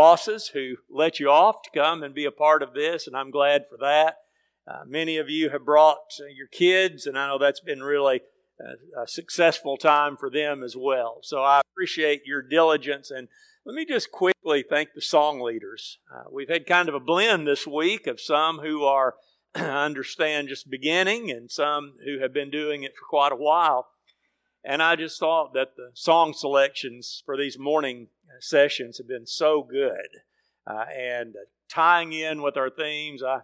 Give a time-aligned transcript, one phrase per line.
[0.00, 3.30] bosses who let you off to come and be a part of this, and I'm
[3.30, 4.16] glad for that.
[4.66, 8.22] Uh, many of you have brought uh, your kids, and I know that's been really
[8.58, 11.18] a, a successful time for them as well.
[11.20, 13.10] So I appreciate your diligence.
[13.10, 13.28] And
[13.66, 15.98] let me just quickly thank the song leaders.
[16.10, 19.16] Uh, we've had kind of a blend this week of some who are,
[19.54, 23.88] I understand, just beginning, and some who have been doing it for quite a while.
[24.64, 29.62] And I just thought that the song selections for these morning sessions have been so
[29.62, 30.20] good.
[30.66, 31.34] Uh, and
[31.68, 33.40] tying in with our themes, I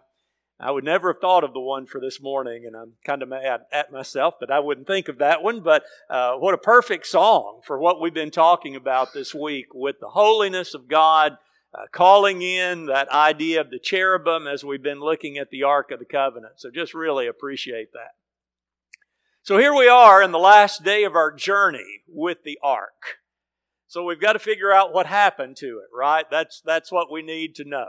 [0.59, 3.29] I would never have thought of the one for this morning, and I'm kind of
[3.29, 5.61] mad at myself that I wouldn't think of that one.
[5.61, 9.99] But uh, what a perfect song for what we've been talking about this week with
[9.99, 11.37] the holiness of God,
[11.77, 15.91] uh, calling in that idea of the cherubim as we've been looking at the Ark
[15.91, 16.53] of the Covenant.
[16.55, 18.15] So just really appreciate that.
[19.43, 23.19] So here we are in the last day of our journey with the Ark.
[23.87, 26.25] So we've got to figure out what happened to it, right?
[26.29, 27.87] That's, that's what we need to know.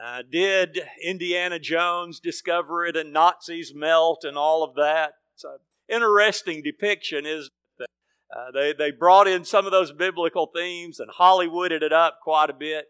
[0.00, 5.14] Uh, did Indiana Jones discover it and Nazis melt and all of that?
[5.34, 7.88] It's an interesting depiction, is that
[8.36, 12.50] uh, they, they brought in some of those biblical themes and Hollywooded it up quite
[12.50, 12.86] a bit.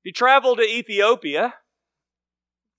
[0.00, 1.54] If you travel to Ethiopia,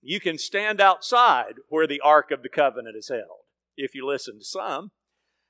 [0.02, 3.46] you can stand outside where the Ark of the Covenant is held,
[3.78, 4.92] if you listen to some.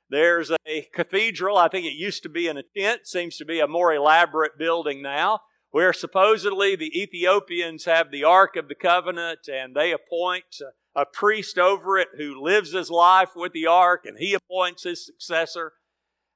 [0.09, 3.59] There's a cathedral, I think it used to be in a tent, seems to be
[3.59, 9.49] a more elaborate building now where supposedly the Ethiopians have the Ark of the Covenant
[9.51, 10.61] and they appoint
[10.95, 15.05] a priest over it who lives his life with the Ark and he appoints his
[15.05, 15.73] successor.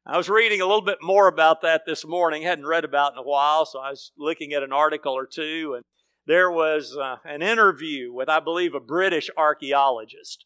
[0.05, 3.19] I was reading a little bit more about that this morning, hadn't read about in
[3.19, 5.85] a while, so I was looking at an article or two, and
[6.25, 10.45] there was uh, an interview with, I believe, a British archaeologist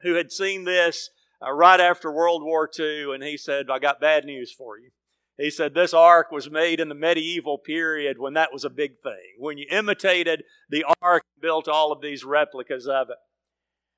[0.00, 1.10] who had seen this
[1.46, 4.90] uh, right after World War II, and he said, I got bad news for you.
[5.36, 9.00] He said this ark was made in the medieval period when that was a big
[9.02, 13.16] thing, when you imitated the ark, and built all of these replicas of it.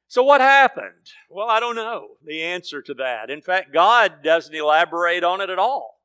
[0.08, 1.10] So, what happened?
[1.28, 3.28] Well, I don't know the answer to that.
[3.28, 5.96] In fact, God doesn't elaborate on it at all.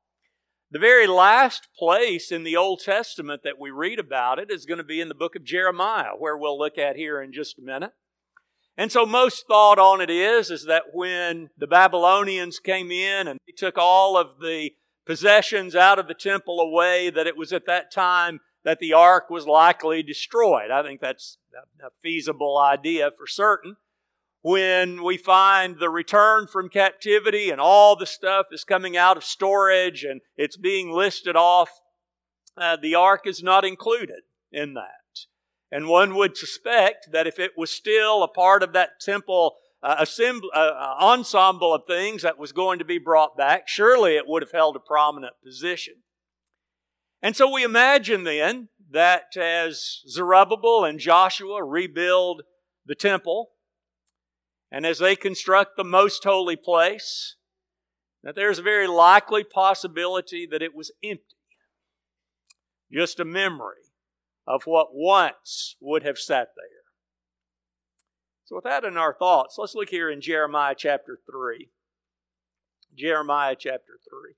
[0.70, 4.78] The very last place in the Old Testament that we read about it is going
[4.78, 7.62] to be in the book of Jeremiah, where we'll look at here in just a
[7.62, 7.92] minute.
[8.76, 13.38] And so most thought on it is, is that when the Babylonians came in and
[13.46, 14.70] they took all of the
[15.04, 19.28] possessions out of the temple away, that it was at that time that the ark
[19.28, 20.70] was likely destroyed.
[20.70, 21.36] I think that's
[21.84, 23.76] a feasible idea for certain.
[24.40, 29.24] When we find the return from captivity and all the stuff is coming out of
[29.24, 31.70] storage and it's being listed off,
[32.56, 35.01] uh, the ark is not included in that.
[35.72, 40.04] And one would suspect that if it was still a part of that temple uh,
[40.54, 44.52] uh, ensemble of things that was going to be brought back, surely it would have
[44.52, 45.94] held a prominent position.
[47.22, 52.42] And so we imagine then that as Zerubbabel and Joshua rebuild
[52.84, 53.52] the temple,
[54.70, 57.36] and as they construct the most holy place,
[58.22, 61.24] that there's a very likely possibility that it was empty.
[62.92, 63.81] Just a memory
[64.46, 66.82] of what once would have sat there.
[68.44, 71.70] So, with that in our thoughts, let's look here in Jeremiah chapter 3.
[72.94, 74.34] Jeremiah chapter 3.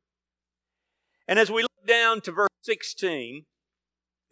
[1.27, 3.47] And as we look down to verse 16,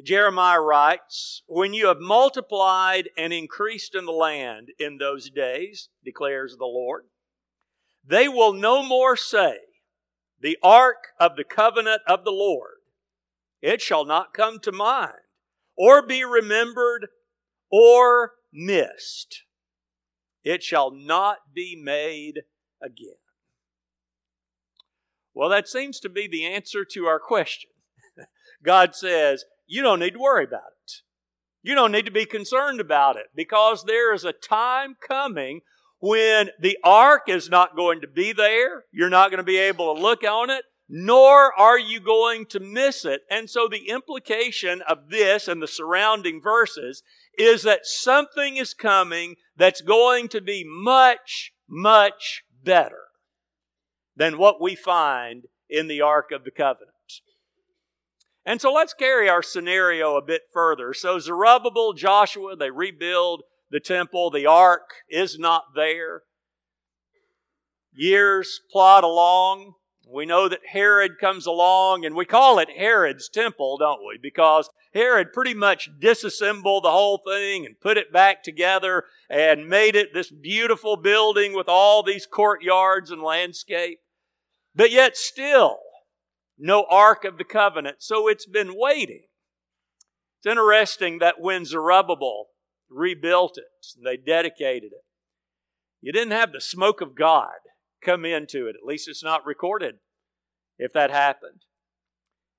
[0.03, 6.56] Jeremiah writes, When you have multiplied and increased in the land in those days, declares
[6.56, 7.04] the Lord,
[8.04, 9.59] they will no more say,
[10.41, 12.78] The ark of the covenant of the Lord,
[13.60, 15.12] it shall not come to mind,
[15.77, 17.09] or be remembered,
[17.71, 19.44] or missed
[20.44, 22.43] it shall not be made
[22.83, 23.16] again.
[25.34, 27.71] Well, that seems to be the answer to our question.
[28.65, 30.93] God says, you don't need to worry about it.
[31.62, 35.60] You don't need to be concerned about it because there is a time coming
[36.00, 38.84] when the ark is not going to be there.
[38.91, 42.60] You're not going to be able to look on it, nor are you going to
[42.60, 43.22] miss it.
[43.30, 47.03] And so the implication of this and the surrounding verses
[47.39, 53.04] is that something is coming that's going to be much, much better
[54.15, 56.91] than what we find in the Ark of the Covenant.
[58.45, 60.92] And so let's carry our scenario a bit further.
[60.92, 64.30] So Zerubbabel, Joshua, they rebuild the temple.
[64.30, 66.24] The ark is not there.
[67.95, 69.77] Years plod along.
[70.07, 74.19] We know that Herod comes along, and we call it Herod's temple, don't we?
[74.21, 79.97] Because Herod pretty much disassembled the whole thing and put it back together and made
[79.97, 84.01] it this beautiful building with all these courtyards and landscape.
[84.75, 85.78] But yet, still,
[86.59, 87.97] no Ark of the Covenant.
[88.01, 89.22] So it's been waiting.
[90.39, 92.48] It's interesting that when Zerubbabel
[92.91, 93.65] rebuilt it,
[94.05, 95.05] they dedicated it,
[96.01, 97.53] you didn't have the smoke of God
[98.03, 98.77] come into it.
[98.77, 99.97] At least it's not recorded
[100.78, 101.65] if that happened.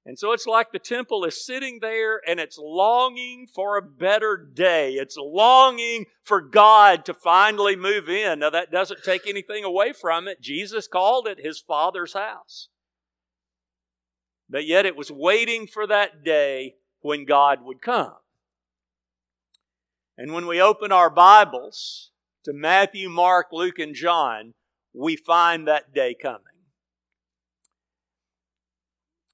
[0.06, 4.36] And so it's like the temple is sitting there and it's longing for a better
[4.36, 4.94] day.
[4.94, 8.40] It's longing for God to finally move in.
[8.40, 10.42] Now, that doesn't take anything away from it.
[10.42, 12.68] Jesus called it his Father's house.
[14.50, 18.16] But yet it was waiting for that day when God would come.
[20.18, 22.12] And when we open our Bibles
[22.44, 24.54] to Matthew, Mark, Luke, and John,
[24.94, 26.42] we find that day coming.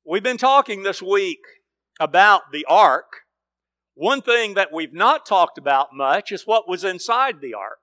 [0.05, 1.41] We've been talking this week
[1.99, 3.21] about the ark.
[3.93, 7.79] One thing that we've not talked about much is what was inside the ark.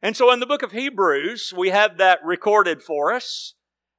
[0.00, 3.54] And so in the book of Hebrews, we have that recorded for us.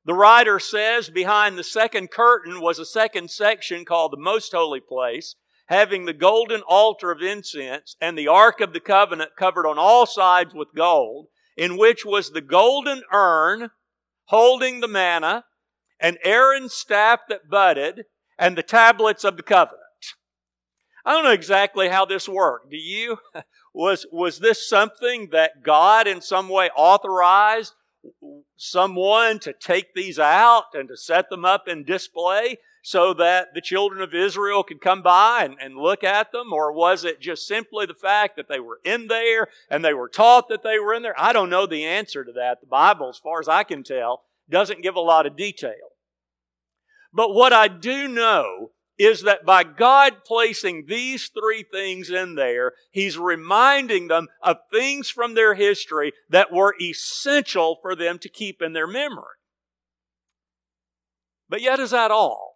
[0.06, 4.82] The writer says behind the second curtain was a second section called the most holy
[4.82, 5.36] place,
[5.68, 10.06] having the golden altar of incense and the ark of the covenant covered on all
[10.06, 11.28] sides with gold,
[11.58, 13.72] in which was the golden urn
[14.26, 15.46] holding the manna
[16.00, 18.06] and Aaron's staff that budded
[18.38, 19.80] and the tablets of the covenant.
[21.06, 22.72] I don't know exactly how this worked.
[22.72, 23.18] Do you?
[23.76, 27.74] Was, was this something that God in some way authorized
[28.56, 33.62] someone to take these out and to set them up in display so that the
[33.62, 36.52] children of Israel could come by and, and look at them?
[36.52, 40.10] Or was it just simply the fact that they were in there and they were
[40.10, 41.16] taught that they were in there?
[41.18, 42.60] I don't know the answer to that.
[42.60, 45.94] The Bible, as far as I can tell, doesn't give a lot of detail.
[47.14, 52.74] But what I do know is that by God placing these three things in there,
[52.92, 58.62] He's reminding them of things from their history that were essential for them to keep
[58.62, 59.24] in their memory.
[61.48, 62.53] But yet, is that all?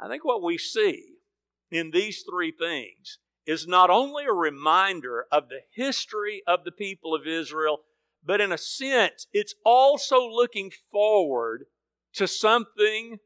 [0.00, 1.16] I think what we see
[1.70, 7.14] in these three things is not only a reminder of the history of the people
[7.14, 7.80] of Israel,
[8.24, 11.64] but in a sense, it's also looking forward
[12.14, 13.18] to something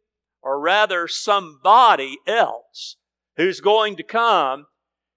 [0.42, 2.96] or rather somebody else
[3.36, 4.66] who's going to come,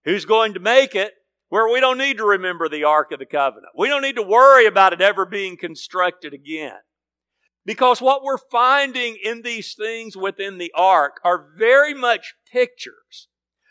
[0.05, 1.13] who's going to make it
[1.49, 3.71] where we don't need to remember the Ark of the Covenant.
[3.77, 6.77] We don't need to worry about it ever being constructed again.
[7.67, 13.27] Because what we're finding in these things within the ark are very much pictures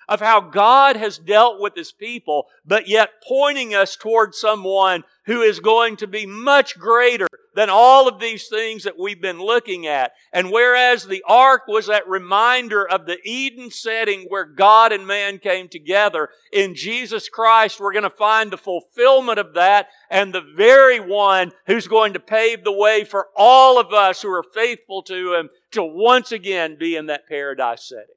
[0.06, 5.42] of how God has dealt with his people, but yet pointing us towards someone who
[5.42, 9.86] is going to be much greater than all of these things that we've been looking
[9.86, 10.12] at.
[10.32, 15.38] And whereas the ark was that reminder of the Eden setting where God and man
[15.38, 20.44] came together, in Jesus Christ we're going to find the fulfillment of that and the
[20.54, 25.02] very one who's going to pave the way for all of us who are faithful
[25.04, 28.16] to Him to once again be in that paradise setting.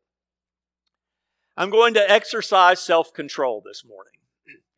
[1.58, 4.14] I'm going to exercise self control this morning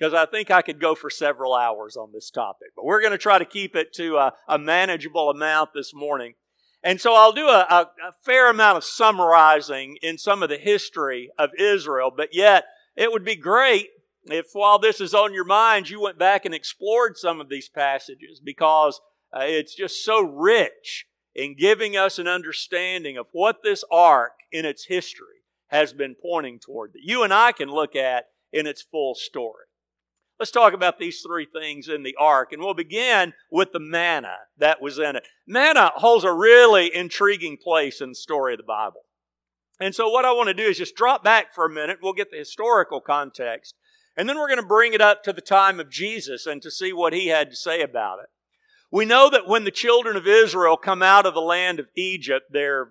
[0.01, 2.69] because I think I could go for several hours on this topic.
[2.75, 6.33] But we're going to try to keep it to a, a manageable amount this morning.
[6.81, 10.57] And so I'll do a, a, a, fair amount of summarizing in some of the
[10.57, 12.63] history of Israel, but yet
[12.95, 13.89] it would be great
[14.23, 17.69] if while this is on your mind, you went back and explored some of these
[17.69, 18.99] passages because
[19.31, 21.05] uh, it's just so rich
[21.35, 26.57] in giving us an understanding of what this ark in its history has been pointing
[26.57, 29.65] toward that you and I can look at in its full story.
[30.41, 34.37] Let's talk about these three things in the ark, and we'll begin with the manna
[34.57, 35.27] that was in it.
[35.45, 39.01] Manna holds a really intriguing place in the story of the Bible.
[39.79, 41.99] And so, what I want to do is just drop back for a minute.
[42.01, 43.75] We'll get the historical context,
[44.17, 46.71] and then we're going to bring it up to the time of Jesus and to
[46.71, 48.29] see what he had to say about it.
[48.89, 52.47] We know that when the children of Israel come out of the land of Egypt,
[52.51, 52.89] they're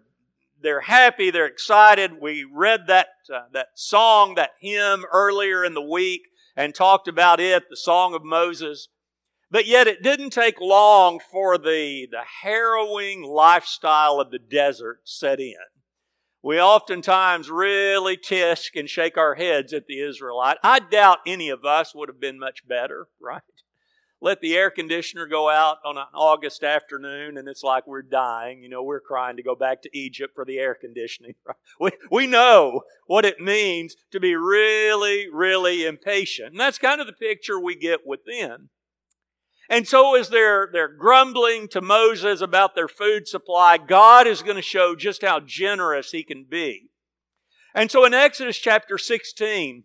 [0.63, 2.21] they're happy, they're excited.
[2.21, 7.41] We read that, uh, that song, that hymn earlier in the week and talked about
[7.41, 8.89] it, the Song of Moses.
[9.51, 15.41] But yet it didn't take long for the, the harrowing lifestyle of the desert set
[15.41, 15.55] in.
[16.43, 20.57] We oftentimes really tisk and shake our heads at the Israelite.
[20.63, 23.43] I doubt any of us would have been much better, right?
[24.23, 28.63] Let the air conditioner go out on an August afternoon and it's like we're dying.
[28.63, 31.35] You know, we're crying to go back to Egypt for the air conditioning.
[31.79, 36.51] We, we know what it means to be really, really impatient.
[36.51, 38.69] And that's kind of the picture we get within.
[39.71, 44.57] And so as they're, they're grumbling to Moses about their food supply, God is going
[44.57, 46.91] to show just how generous he can be.
[47.75, 49.85] And so in Exodus chapter 16,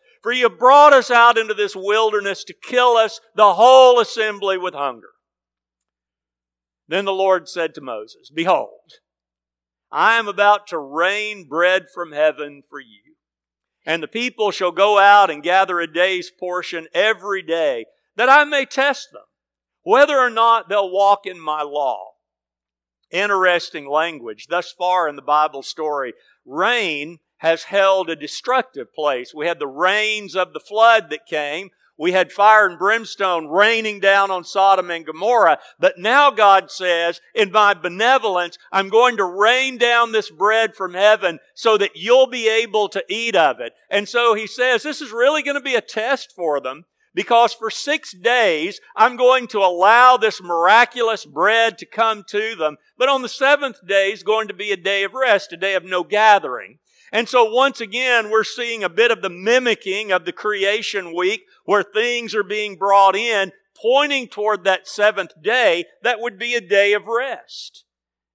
[0.21, 4.75] For you brought us out into this wilderness to kill us, the whole assembly, with
[4.75, 5.09] hunger.
[6.87, 8.99] Then the Lord said to Moses, Behold,
[9.91, 13.15] I am about to rain bread from heaven for you.
[13.85, 17.85] And the people shall go out and gather a day's portion every day,
[18.15, 19.23] that I may test them,
[19.81, 22.11] whether or not they'll walk in my law.
[23.09, 24.47] Interesting language.
[24.49, 26.13] Thus far in the Bible story,
[26.45, 29.33] rain has held a destructive place.
[29.33, 31.71] We had the rains of the flood that came.
[31.97, 35.57] We had fire and brimstone raining down on Sodom and Gomorrah.
[35.79, 40.93] But now God says, in my benevolence, I'm going to rain down this bread from
[40.93, 43.73] heaven so that you'll be able to eat of it.
[43.89, 47.53] And so he says, this is really going to be a test for them because
[47.53, 52.77] for six days I'm going to allow this miraculous bread to come to them.
[52.99, 55.73] But on the seventh day is going to be a day of rest, a day
[55.73, 56.77] of no gathering.
[57.11, 61.45] And so once again, we're seeing a bit of the mimicking of the creation week
[61.65, 66.61] where things are being brought in, pointing toward that seventh day that would be a
[66.61, 67.83] day of rest.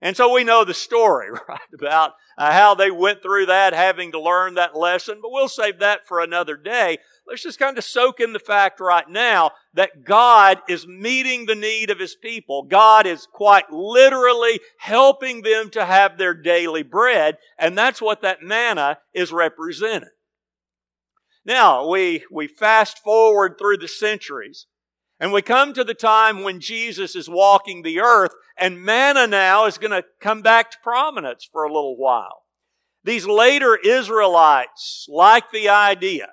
[0.06, 4.12] And so we know the story, right, about uh, how they went through that, having
[4.12, 6.98] to learn that lesson, but we'll save that for another day.
[7.26, 11.56] Let's just kind of soak in the fact right now that God is meeting the
[11.56, 12.62] need of His people.
[12.62, 18.44] God is quite literally helping them to have their daily bread, and that's what that
[18.44, 20.10] manna is representing.
[21.44, 24.66] Now, we, we fast forward through the centuries,
[25.18, 29.66] and we come to the time when Jesus is walking the earth, and manna now
[29.66, 32.42] is going to come back to prominence for a little while.
[33.04, 36.28] These later Israelites like the idea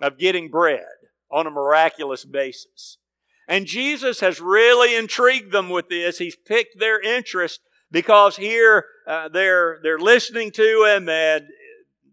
[0.00, 0.84] of getting bread
[1.30, 2.98] on a miraculous basis.
[3.48, 6.18] And Jesus has really intrigued them with this.
[6.18, 7.60] He's picked their interest
[7.90, 11.44] because here uh, they're, they're listening to him and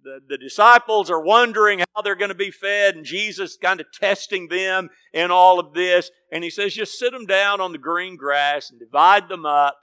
[0.04, 3.92] the, the disciples are wondering how they're going to be fed and Jesus kind of
[3.92, 6.12] testing them in all of this.
[6.32, 9.78] And he says, just sit them down on the green grass and divide them up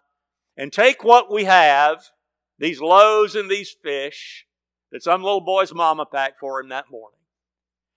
[0.57, 2.11] and take what we have,
[2.59, 4.47] these loaves and these fish
[4.93, 7.19] that some little boy's mama packed for him that morning.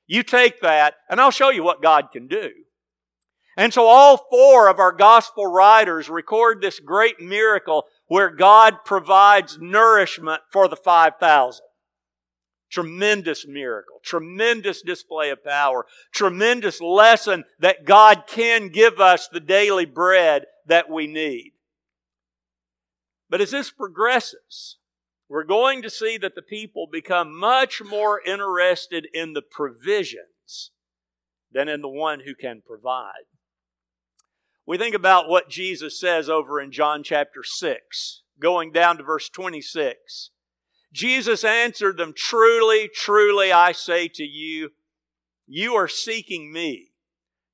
[0.07, 2.49] You take that, and I'll show you what God can do.
[3.55, 9.59] And so all four of our gospel writers record this great miracle where God provides
[9.59, 11.63] nourishment for the 5,000.
[12.69, 19.85] Tremendous miracle, tremendous display of power, tremendous lesson that God can give us the daily
[19.85, 21.53] bread that we need.
[23.29, 24.77] But as this progresses,
[25.27, 30.71] we're going to see that the people become much more interested in the provisions
[31.51, 33.25] than in the one who can provide.
[34.65, 39.29] We think about what Jesus says over in John chapter 6, going down to verse
[39.29, 40.31] 26.
[40.91, 44.72] Jesus answered them, Truly, truly, I say to you,
[45.48, 46.91] you are seeking me,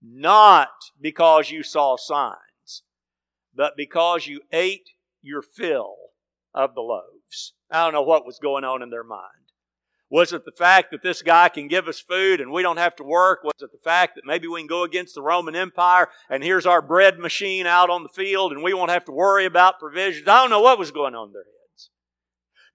[0.01, 2.83] not because you saw signs,
[3.53, 4.89] but because you ate
[5.21, 5.95] your fill
[6.53, 7.53] of the loaves.
[7.71, 9.21] I don't know what was going on in their mind.
[10.09, 12.95] Was it the fact that this guy can give us food and we don't have
[12.97, 13.43] to work?
[13.43, 16.67] Was it the fact that maybe we can go against the Roman Empire and here's
[16.67, 20.27] our bread machine out on the field and we won't have to worry about provisions?
[20.27, 21.64] I don't know what was going on in their heads.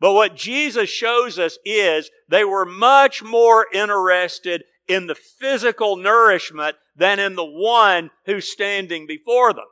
[0.00, 6.76] But what Jesus shows us is they were much more interested in the physical nourishment
[6.96, 9.66] than in the one who's standing before them.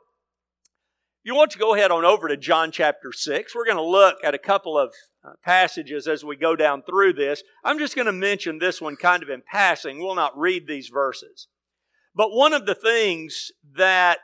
[1.23, 3.53] You want to go ahead on over to John chapter 6.
[3.53, 4.93] We're going to look at a couple of
[5.23, 7.43] uh, passages as we go down through this.
[7.63, 9.99] I'm just going to mention this one kind of in passing.
[9.99, 11.47] We'll not read these verses.
[12.15, 14.19] But one of the things that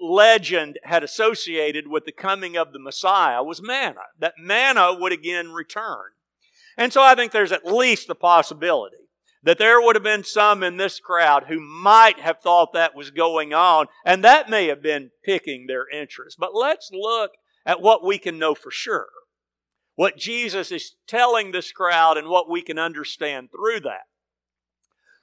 [0.00, 5.52] legend had associated with the coming of the Messiah was manna, that manna would again
[5.52, 6.10] return.
[6.76, 9.08] And so I think there's at least the possibility
[9.42, 13.10] that there would have been some in this crowd who might have thought that was
[13.10, 16.36] going on, and that may have been picking their interest.
[16.38, 17.32] But let's look
[17.64, 19.08] at what we can know for sure.
[19.94, 24.02] What Jesus is telling this crowd and what we can understand through that.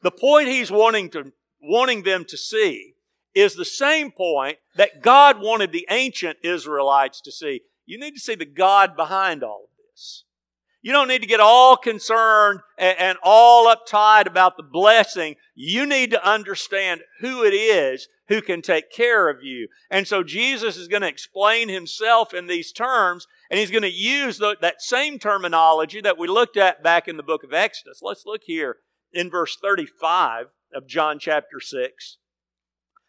[0.02, 2.95] The point he's wanting to wanting them to see
[3.36, 7.62] is the same point that God wanted the ancient Israelites to see.
[7.86, 10.24] You need to see the God behind all of this.
[10.82, 15.36] You don't need to get all concerned and, all uptight about the blessing.
[15.56, 19.68] You need to understand who it is who can take care of you.
[19.90, 23.92] And so Jesus is going to explain himself in these terms, And he's going to
[23.92, 28.02] use the, that same terminology that we looked at back in the book of Exodus.
[28.02, 28.78] Let's look here
[29.12, 32.18] in verse 35 of John chapter 6.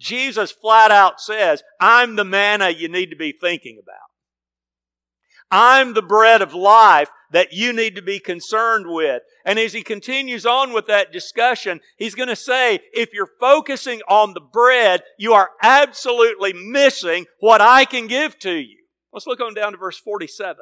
[0.00, 3.96] Jesus flat out says, I'm the manna you need to be thinking about.
[5.50, 9.22] I'm the bread of life that you need to be concerned with.
[9.44, 14.00] And as he continues on with that discussion, he's going to say, if you're focusing
[14.08, 18.78] on the bread, you are absolutely missing what I can give to you.
[19.12, 20.56] Let's look on down to verse 47.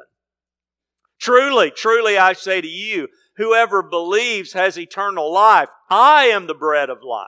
[1.19, 5.69] Truly, truly I say to you, whoever believes has eternal life.
[5.89, 7.27] I am the bread of life.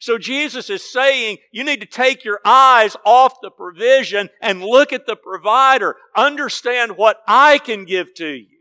[0.00, 4.92] So Jesus is saying you need to take your eyes off the provision and look
[4.92, 5.96] at the provider.
[6.14, 8.56] Understand what I can give to you.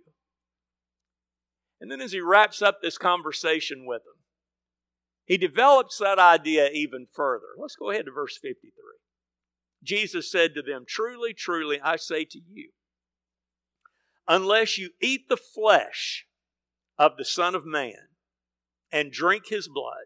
[1.81, 4.15] And then as he wraps up this conversation with them,
[5.25, 7.47] he develops that idea even further.
[7.57, 8.71] Let's go ahead to verse 53.
[9.83, 12.69] Jesus said to them, Truly, truly, I say to you,
[14.27, 16.25] unless you eat the flesh
[16.97, 18.09] of the Son of Man
[18.91, 20.05] and drink his blood,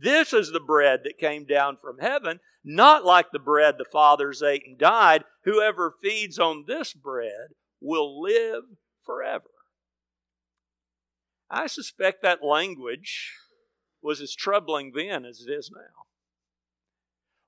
[0.00, 4.42] This is the bread that came down from heaven, not like the bread the fathers
[4.42, 5.24] ate and died.
[5.44, 8.64] Whoever feeds on this bread will live
[9.04, 9.50] forever.
[11.50, 13.32] I suspect that language
[14.02, 16.04] was as troubling then as it is now.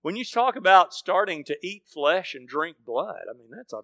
[0.02, 3.82] When you talk about starting to eat flesh and drink blood, I mean that's a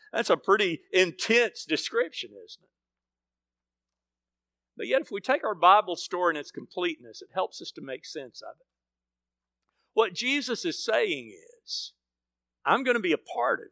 [0.12, 2.77] that's a pretty intense description, isn't it?
[4.78, 7.82] But yet, if we take our Bible story in its completeness, it helps us to
[7.82, 8.66] make sense of it.
[9.92, 11.92] What Jesus is saying is,
[12.64, 13.66] I'm going to be a part of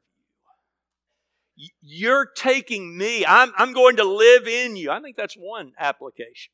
[1.54, 1.68] you.
[1.80, 3.24] You're taking me.
[3.24, 4.90] I'm, I'm going to live in you.
[4.90, 6.52] I think that's one application.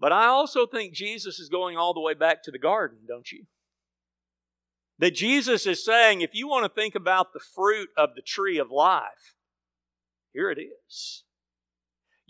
[0.00, 3.30] But I also think Jesus is going all the way back to the garden, don't
[3.30, 3.44] you?
[4.98, 8.58] That Jesus is saying, if you want to think about the fruit of the tree
[8.58, 9.36] of life,
[10.32, 11.22] here it is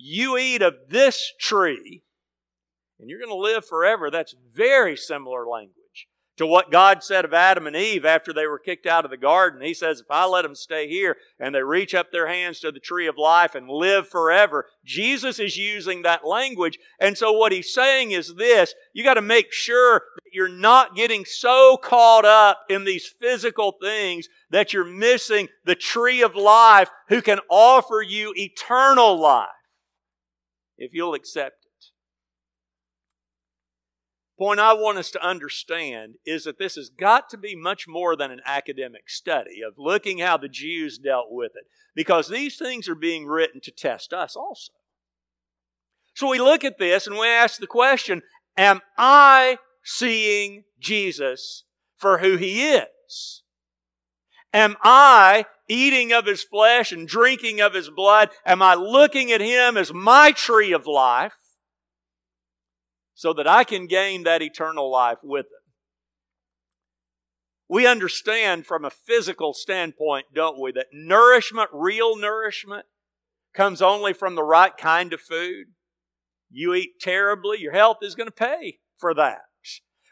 [0.02, 2.02] you eat of this tree
[2.98, 4.10] and you're going to live forever.
[4.10, 5.76] That's very similar language
[6.38, 9.16] to what God said of Adam and Eve after they were kicked out of the
[9.16, 9.60] garden.
[9.60, 12.72] He says, if I let them stay here and they reach up their hands to
[12.72, 16.78] the tree of life and live forever, Jesus is using that language.
[16.98, 20.96] And so what he's saying is this, you got to make sure that you're not
[20.96, 26.88] getting so caught up in these physical things that you're missing the tree of life
[27.08, 29.48] who can offer you eternal life
[30.82, 31.84] if you'll accept it.
[34.36, 38.16] Point I want us to understand is that this has got to be much more
[38.16, 42.88] than an academic study of looking how the Jews dealt with it, because these things
[42.88, 44.72] are being written to test us also.
[46.14, 48.22] So we look at this and we ask the question
[48.56, 51.62] Am I seeing Jesus
[51.96, 53.42] for who he is?
[54.52, 58.30] Am I eating of his flesh and drinking of his blood?
[58.44, 61.34] Am I looking at him as my tree of life
[63.14, 65.62] so that I can gain that eternal life with him?
[67.68, 72.84] We understand from a physical standpoint, don't we, that nourishment, real nourishment,
[73.54, 75.68] comes only from the right kind of food.
[76.50, 79.40] You eat terribly, your health is going to pay for that.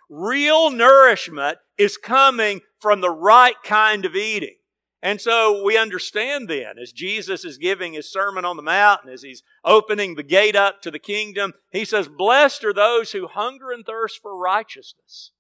[0.08, 4.56] Real nourishment is coming from the right kind of eating.
[5.02, 9.12] And so we understand then, as Jesus is giving his Sermon on the Mount and
[9.12, 13.26] as he's opening the gate up to the kingdom, he says, Blessed are those who
[13.26, 15.32] hunger and thirst for righteousness,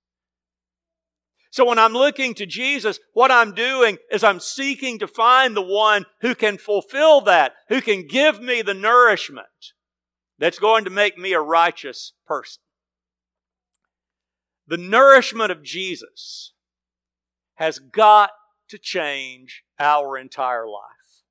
[1.50, 5.60] So when I'm looking to Jesus, what I'm doing is I'm seeking to find the
[5.60, 9.46] one who can fulfill that, who can give me the nourishment
[10.38, 12.62] that's going to make me a righteous person.
[14.66, 16.54] The nourishment of Jesus
[17.56, 18.30] has got
[18.70, 21.24] to change our entire life.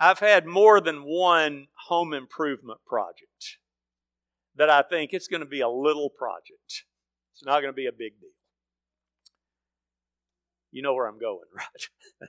[0.00, 3.58] I've had more than one home improvement project
[4.56, 6.84] that I think it's going to be a little project.
[7.32, 8.30] It's not going to be a big deal.
[10.70, 12.28] You know where I'm going, right?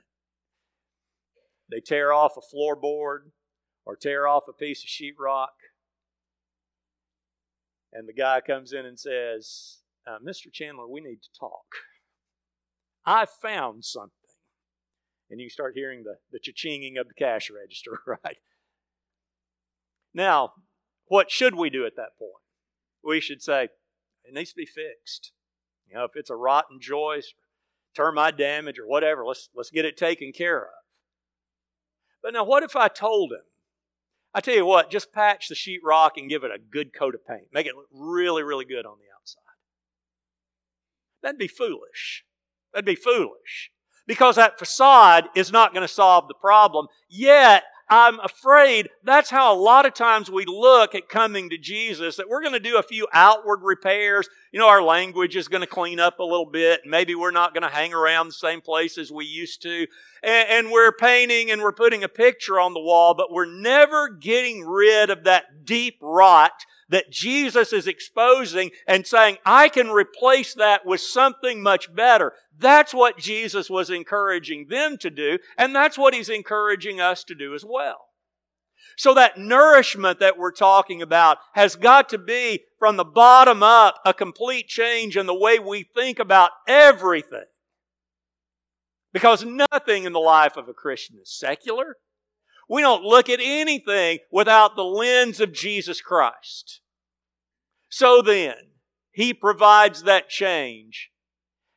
[1.70, 3.30] they tear off a floorboard
[3.84, 5.48] or tear off a piece of sheetrock,
[7.92, 10.52] and the guy comes in and says, uh, Mr.
[10.52, 11.66] Chandler, we need to talk.
[13.10, 14.12] I found something.
[15.30, 18.38] And you start hearing the, the cha-chinging of the cash register, right?
[20.14, 20.52] Now,
[21.06, 22.44] what should we do at that point?
[23.02, 23.64] We should say,
[24.24, 25.32] it needs to be fixed.
[25.88, 27.34] You know, if it's a rotten joist,
[27.96, 30.70] termite damage, or whatever, let's, let's get it taken care of.
[32.22, 33.40] But now, what if I told him,
[34.32, 37.26] I tell you what, just patch the sheetrock and give it a good coat of
[37.26, 37.48] paint.
[37.52, 39.42] Make it look really, really good on the outside.
[41.22, 42.24] That'd be foolish.
[42.72, 43.70] That'd be foolish.
[44.06, 46.86] Because that facade is not going to solve the problem.
[47.08, 52.16] Yet, I'm afraid that's how a lot of times we look at coming to Jesus,
[52.16, 54.28] that we're going to do a few outward repairs.
[54.52, 56.82] You know, our language is going to clean up a little bit.
[56.86, 59.88] Maybe we're not going to hang around the same place as we used to.
[60.22, 64.08] And, and we're painting and we're putting a picture on the wall, but we're never
[64.08, 70.54] getting rid of that deep rot that Jesus is exposing and saying, I can replace
[70.54, 72.32] that with something much better.
[72.58, 77.34] That's what Jesus was encouraging them to do, and that's what he's encouraging us to
[77.34, 78.06] do as well.
[78.96, 83.96] So that nourishment that we're talking about has got to be from the bottom up
[84.04, 87.44] a complete change in the way we think about everything.
[89.12, 91.96] Because nothing in the life of a Christian is secular.
[92.70, 96.80] We don't look at anything without the lens of Jesus Christ.
[97.88, 98.54] So then,
[99.10, 101.10] He provides that change,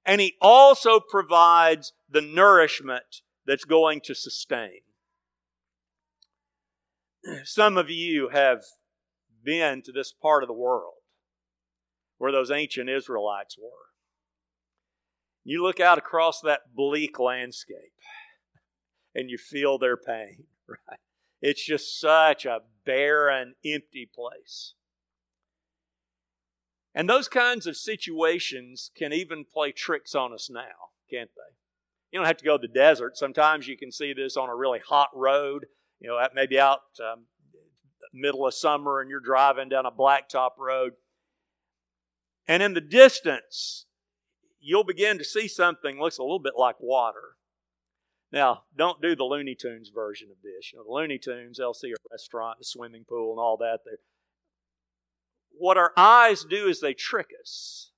[0.05, 4.81] and He also provides the nourishment that's going to sustain.
[7.43, 8.61] Some of you have
[9.43, 10.93] been to this part of the world
[12.19, 13.89] where those ancient Israelites were.
[15.43, 17.97] You look out across that bleak landscape
[19.15, 20.99] and you feel their pain, right?
[21.41, 24.75] It's just such a barren, empty place.
[26.95, 31.55] And those kinds of situations can even play tricks on us now, can't they?
[32.11, 33.17] You don't have to go to the desert.
[33.17, 35.65] Sometimes you can see this on a really hot road,
[35.99, 37.25] you know, maybe out um,
[38.13, 40.93] middle of summer and you're driving down a blacktop road.
[42.47, 43.85] And in the distance,
[44.59, 47.35] you'll begin to see something looks a little bit like water.
[48.33, 50.73] Now, don't do the Looney Tunes version of this.
[50.73, 53.81] You know, the Looney Tunes, they'll see a restaurant, a swimming pool, and all that.
[53.85, 53.99] They're,
[55.55, 57.91] what our eyes do is they trick us.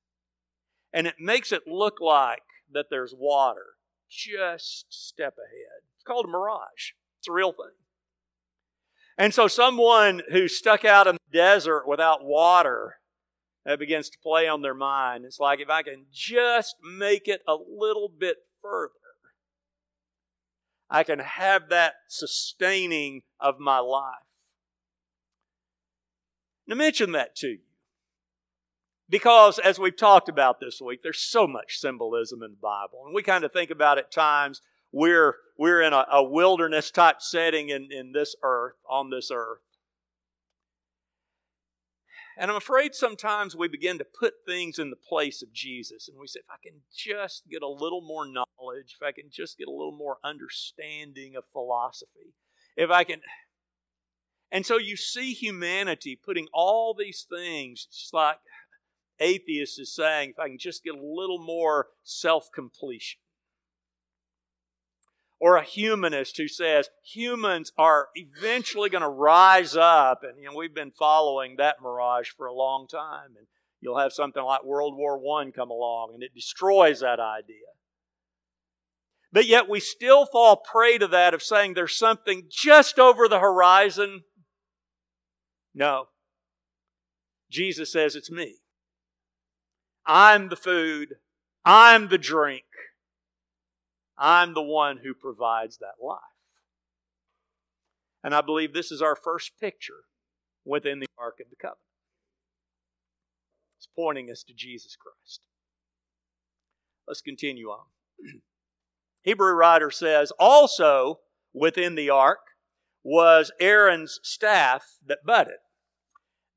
[0.92, 3.76] And it makes it look like that there's water
[4.10, 5.84] just step ahead.
[5.96, 6.92] It's called a mirage.
[7.20, 7.74] It's a real thing.
[9.18, 12.98] And so someone who's stuck out in the desert without water
[13.66, 15.24] that begins to play on their mind.
[15.24, 18.92] It's like if I can just make it a little bit further,
[20.90, 24.14] I can have that sustaining of my life.
[26.68, 27.60] Now, mention that to you.
[29.08, 33.04] Because as we've talked about this week, there's so much symbolism in the Bible.
[33.06, 37.22] And we kind of think about at times we're, we're in a, a wilderness type
[37.22, 39.60] setting in, in this earth, on this earth.
[42.38, 46.10] And I'm afraid sometimes we begin to put things in the place of Jesus.
[46.10, 49.30] And we say, if I can just get a little more knowledge, if I can
[49.32, 52.34] just get a little more understanding of philosophy,
[52.76, 53.22] if I can,
[54.52, 58.38] and so you see humanity putting all these things, just like
[59.20, 63.20] atheists is saying, if I can just get a little more self completion.
[65.46, 70.56] Or a humanist who says humans are eventually going to rise up, and you know
[70.56, 73.46] we've been following that mirage for a long time, and
[73.80, 77.68] you'll have something like World War I come along, and it destroys that idea.
[79.32, 83.40] But yet we still fall prey to that of saying there's something just over the
[83.40, 84.24] horizon
[85.76, 86.08] no.
[87.52, 88.56] Jesus says, It's me.
[90.06, 91.16] I'm the food.
[91.66, 92.65] I'm the drink.
[94.18, 96.20] I'm the one who provides that life.
[98.24, 100.06] And I believe this is our first picture
[100.64, 101.80] within the Ark of the Covenant.
[103.78, 105.42] It's pointing us to Jesus Christ.
[107.08, 107.86] Let's continue on.
[109.24, 111.20] Hebrew writer says, also
[111.54, 112.40] within the ark
[113.04, 115.58] was Aaron's staff that budded.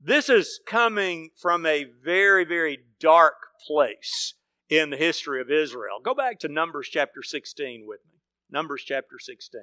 [0.00, 3.34] This is coming from a very, very dark
[3.66, 4.34] place
[4.68, 5.98] in the history of Israel.
[6.02, 8.20] Go back to Numbers chapter 16 with me.
[8.50, 9.60] Numbers chapter 16.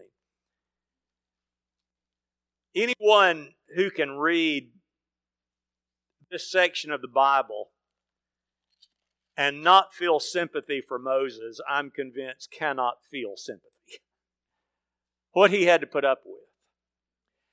[2.76, 4.70] Anyone who can read
[6.30, 7.70] this section of the Bible
[9.38, 13.70] and not feel sympathy for Moses, I'm convinced cannot feel sympathy.
[15.32, 16.46] What he had to put up with.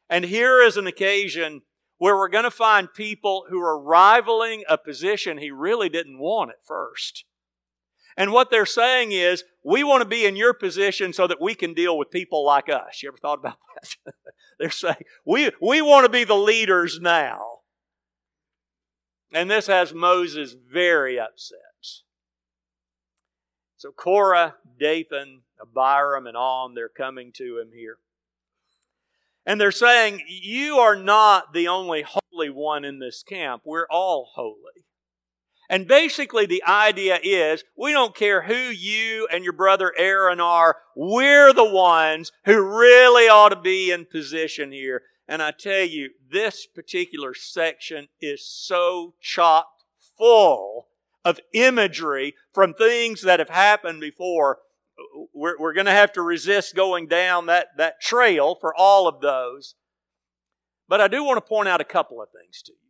[0.09, 1.63] And here is an occasion
[1.99, 6.51] where we're going to find people who are rivaling a position he really didn't want
[6.51, 7.25] at first.
[8.17, 11.55] And what they're saying is, we want to be in your position so that we
[11.55, 13.03] can deal with people like us.
[13.03, 13.57] You ever thought about
[14.05, 14.15] that?
[14.59, 17.61] they're saying, we, we want to be the leaders now.
[19.33, 21.59] And this has Moses very upset.
[23.83, 27.99] So Korah, Dathan, Abiram, and On, they're coming to him here.
[29.45, 33.63] And they're saying, You are not the only holy one in this camp.
[33.65, 34.87] We're all holy.
[35.73, 40.77] And basically, the idea is we don't care who you and your brother Aaron are,
[40.95, 45.01] we're the ones who really ought to be in position here.
[45.27, 49.67] And I tell you, this particular section is so chock
[50.19, 50.89] full
[51.25, 54.59] of imagery from things that have happened before.
[55.33, 59.23] We're, we're going to have to resist going down that, that trail for all of
[59.23, 59.75] those.
[60.87, 62.82] But I do want to point out a couple of things to you.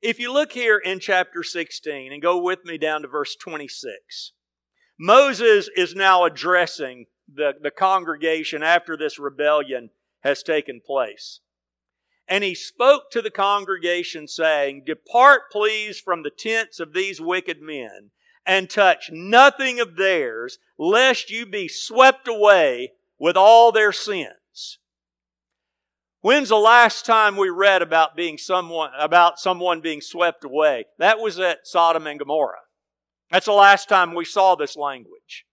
[0.00, 4.32] If you look here in chapter 16 and go with me down to verse 26,
[4.98, 11.40] Moses is now addressing the, the congregation after this rebellion has taken place.
[12.28, 17.60] And he spoke to the congregation, saying, Depart, please, from the tents of these wicked
[17.60, 18.10] men,
[18.46, 24.34] and touch nothing of theirs, lest you be swept away with all their sins.
[26.20, 30.86] When's the last time we read about being someone, about someone being swept away?
[30.98, 32.58] That was at Sodom and Gomorrah.
[33.30, 35.44] That's the last time we saw this language.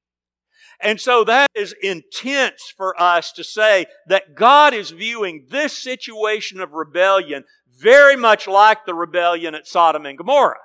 [0.82, 6.60] And so that is intense for us to say that God is viewing this situation
[6.60, 7.44] of rebellion
[7.80, 10.58] very much like the rebellion at Sodom and Gomorrah.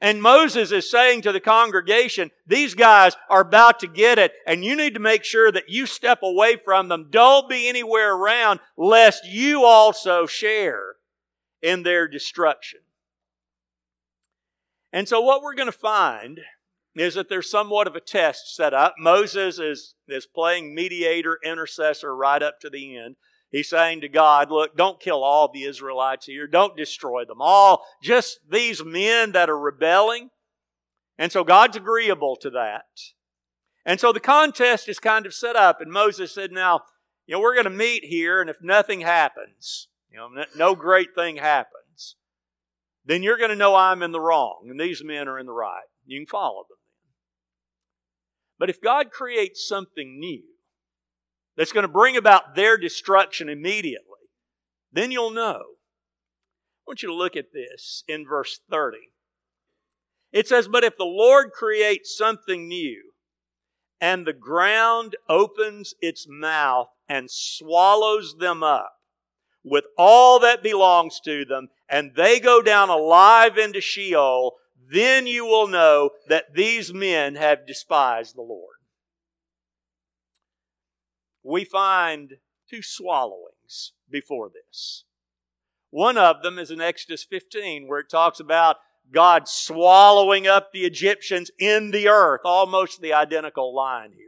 [0.00, 4.64] And Moses is saying to the congregation, these guys are about to get it, and
[4.64, 7.08] you need to make sure that you step away from them.
[7.10, 10.96] Don't be anywhere around, lest you also share
[11.62, 12.80] in their destruction.
[14.92, 16.40] And so, what we're going to find
[16.94, 18.94] is that there's somewhat of a test set up.
[18.98, 23.16] Moses is, is playing mediator, intercessor right up to the end.
[23.50, 26.46] He's saying to God, look, don't kill all the Israelites here.
[26.46, 27.84] Don't destroy them all.
[28.02, 30.30] Just these men that are rebelling.
[31.16, 32.84] And so God's agreeable to that.
[33.86, 35.80] And so the contest is kind of set up.
[35.80, 36.82] And Moses said, now,
[37.26, 41.14] you know, we're going to meet here, and if nothing happens, you know, no great
[41.14, 42.16] thing happens,
[43.04, 45.52] then you're going to know I'm in the wrong, and these men are in the
[45.52, 45.84] right.
[46.06, 46.78] You can follow them.
[48.58, 50.42] But if God creates something new,
[51.58, 54.30] that's going to bring about their destruction immediately,
[54.92, 55.60] then you'll know.
[55.60, 58.98] I want you to look at this in verse 30.
[60.30, 63.02] It says, But if the Lord creates something new,
[64.00, 68.92] and the ground opens its mouth and swallows them up
[69.64, 74.52] with all that belongs to them, and they go down alive into Sheol,
[74.90, 78.77] then you will know that these men have despised the Lord
[81.42, 85.04] we find two swallowings before this.
[85.90, 88.76] One of them is in Exodus 15, where it talks about
[89.12, 94.24] God swallowing up the Egyptians in the earth, almost the identical line here.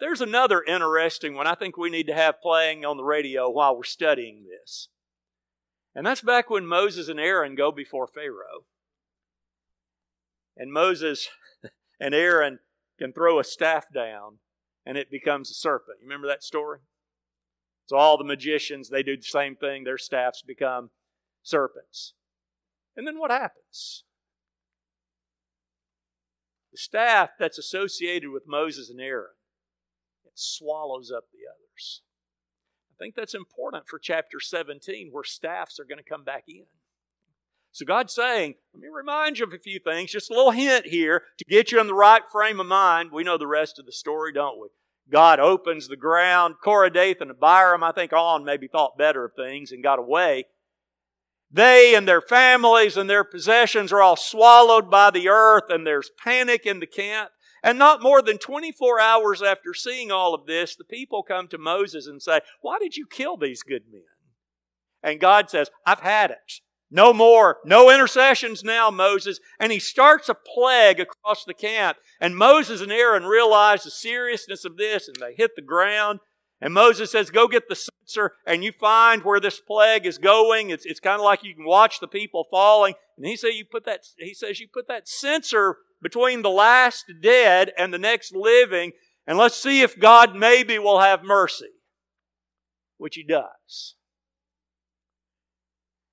[0.00, 3.76] There's another interesting one I think we need to have playing on the radio while
[3.76, 4.88] we're studying this.
[5.94, 8.64] And that's back when Moses and Aaron go before Pharaoh.
[10.56, 11.28] And Moses
[12.00, 12.60] and Aaron
[12.98, 14.38] can throw a staff down
[14.88, 15.98] and it becomes a serpent.
[16.00, 16.78] You remember that story?
[17.84, 19.84] So all the magicians, they do the same thing.
[19.84, 20.88] Their staffs become
[21.42, 22.14] serpents.
[22.96, 24.04] And then what happens?
[26.72, 29.36] The staff that's associated with Moses and Aaron,
[30.24, 32.00] it swallows up the others.
[32.90, 36.64] I think that's important for chapter 17 where staffs are going to come back in.
[37.72, 40.86] So God's saying, let me remind you of a few things, just a little hint
[40.86, 43.12] here to get you in the right frame of mind.
[43.12, 44.68] We know the rest of the story, don't we?
[45.10, 46.56] God opens the ground.
[46.62, 50.44] Korah, Dathan, and Abiram, I think On maybe thought better of things and got away.
[51.50, 56.10] They and their families and their possessions are all swallowed by the earth, and there's
[56.22, 57.30] panic in the camp.
[57.62, 61.58] And not more than 24 hours after seeing all of this, the people come to
[61.58, 64.02] Moses and say, Why did you kill these good men?
[65.02, 66.60] And God says, I've had it.
[66.90, 67.58] No more.
[67.64, 69.40] No intercessions now, Moses.
[69.60, 71.98] And he starts a plague across the camp.
[72.20, 76.20] And Moses and Aaron realize the seriousness of this and they hit the ground.
[76.60, 80.70] And Moses says, Go get the censer and you find where this plague is going.
[80.70, 82.94] It's, it's kind of like you can watch the people falling.
[83.18, 87.04] And he says, you put that, he says, you put that censer between the last
[87.20, 88.92] dead and the next living,
[89.26, 91.70] and let's see if God maybe will have mercy.
[92.96, 93.96] Which he does.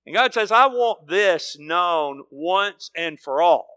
[0.06, 3.68] And God says, I want this known once and for all.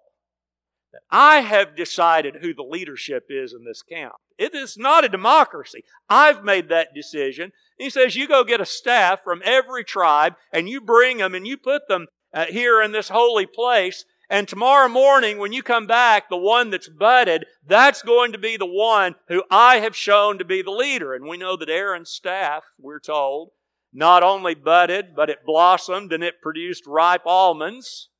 [0.92, 4.14] That I have decided who the leadership is in this camp.
[4.38, 5.84] It is not a democracy.
[6.08, 7.52] I've made that decision.
[7.78, 11.46] He says, You go get a staff from every tribe and you bring them and
[11.46, 14.04] you put them uh, here in this holy place.
[14.30, 18.58] And tomorrow morning, when you come back, the one that's budded, that's going to be
[18.58, 21.14] the one who I have shown to be the leader.
[21.14, 23.52] And we know that Aaron's staff, we're told,
[23.98, 28.11] not only budded, but it blossomed and it produced ripe almonds.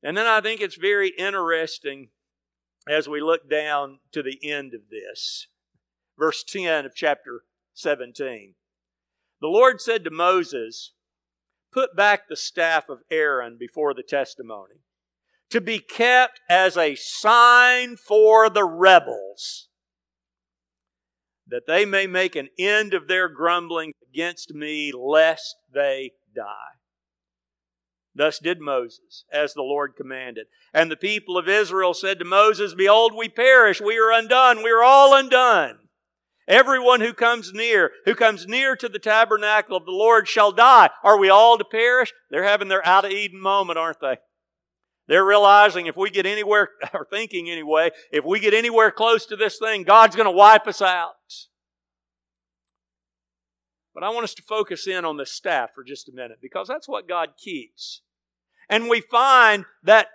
[0.00, 2.10] And then I think it's very interesting
[2.88, 5.48] as we look down to the end of this.
[6.16, 7.42] Verse 10 of chapter
[7.74, 8.54] 17.
[9.40, 10.92] The Lord said to Moses,
[11.72, 14.84] Put back the staff of Aaron before the testimony,
[15.50, 19.65] to be kept as a sign for the rebels,
[21.48, 26.76] that they may make an end of their grumbling against me, lest they die.
[28.14, 30.46] Thus did Moses, as the Lord commanded.
[30.72, 34.70] And the people of Israel said to Moses, Behold, we perish, we are undone, we
[34.70, 35.78] are all undone.
[36.48, 40.90] Everyone who comes near, who comes near to the tabernacle of the Lord shall die.
[41.02, 42.12] Are we all to perish?
[42.30, 44.18] They're having their out of Eden moment, aren't they?
[45.08, 49.36] They're realizing if we get anywhere, or thinking anyway, if we get anywhere close to
[49.36, 51.14] this thing, God's going to wipe us out.
[53.94, 56.68] But I want us to focus in on the staff for just a minute because
[56.68, 58.02] that's what God keeps.
[58.68, 60.08] And we find that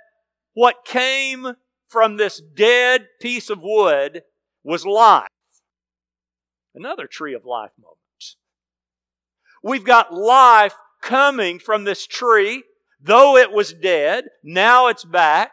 [0.53, 1.53] what came
[1.87, 4.21] from this dead piece of wood
[4.63, 5.27] was life.
[6.75, 7.97] Another tree of life moment.
[9.63, 12.63] We've got life coming from this tree,
[13.01, 15.51] though it was dead, now it's back.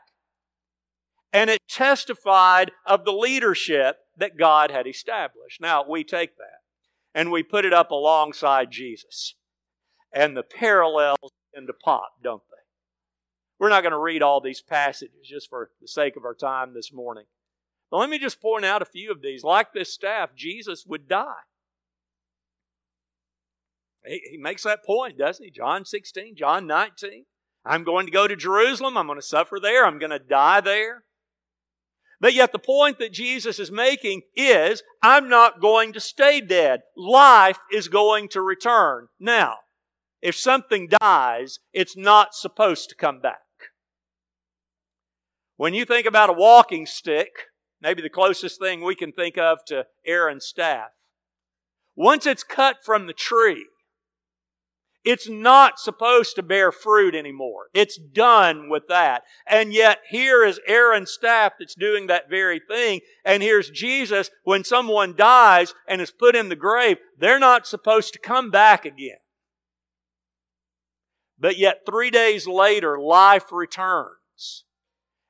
[1.33, 5.61] And it testified of the leadership that God had established.
[5.61, 6.61] Now, we take that
[7.15, 9.35] and we put it up alongside Jesus.
[10.13, 12.57] And the parallels into pop, don't they?
[13.59, 16.75] We're not going to read all these passages just for the sake of our time
[16.75, 17.25] this morning.
[17.91, 19.43] But let me just point out a few of these.
[19.43, 21.43] Like this staff, Jesus would die.
[24.07, 25.51] He, he makes that point, doesn't he?
[25.51, 27.25] John 16, John 19.
[27.69, 28.97] I'm going to go to Jerusalem.
[28.97, 29.85] I'm going to suffer there.
[29.85, 31.05] I'm going to die there.
[32.19, 36.81] But yet, the point that Jesus is making is I'm not going to stay dead.
[36.97, 39.09] Life is going to return.
[39.21, 39.57] Now,
[40.23, 43.39] if something dies, it's not supposed to come back.
[45.57, 47.31] When you think about a walking stick,
[47.81, 50.91] maybe the closest thing we can think of to Aaron's staff,
[51.95, 53.67] once it's cut from the tree,
[55.09, 57.69] it's not supposed to bear fruit anymore.
[57.73, 59.23] It's done with that.
[59.47, 63.01] And yet here is Aaron's staff that's doing that very thing.
[63.25, 66.99] And here's Jesus when someone dies and is put in the grave.
[67.19, 69.17] They're not supposed to come back again.
[71.39, 74.65] But yet three days later, life returns.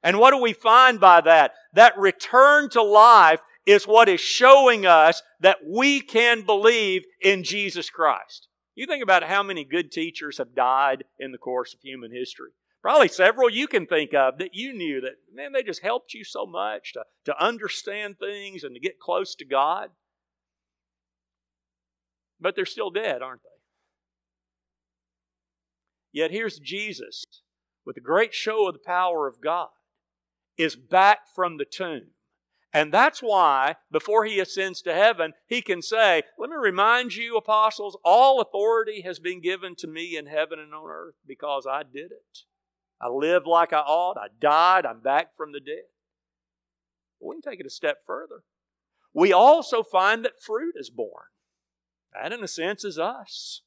[0.03, 1.53] And what do we find by that?
[1.73, 7.91] That return to life is what is showing us that we can believe in Jesus
[7.91, 8.49] Christ.
[8.79, 12.51] You think about how many good teachers have died in the course of human history.
[12.81, 16.23] Probably several you can think of that you knew that, man, they just helped you
[16.23, 19.89] so much to, to understand things and to get close to God.
[22.41, 23.49] But they're still dead, aren't they?
[26.13, 27.25] Yet here's Jesus
[27.85, 29.71] with a great show of the power of God
[30.57, 32.11] is back from the tomb.
[32.73, 37.37] And that's why, before he ascends to heaven, he can say, Let me remind you,
[37.37, 41.83] apostles, all authority has been given to me in heaven and on earth because I
[41.83, 42.41] did it.
[43.01, 44.19] I lived like I ought.
[44.19, 44.85] I died.
[44.85, 45.87] I'm back from the dead.
[47.21, 48.43] we can take it a step further.
[49.15, 51.27] We also find that fruit is born.
[52.13, 53.63] That, in a sense, is us.